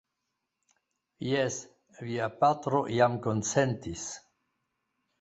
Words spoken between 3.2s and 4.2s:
konsentis.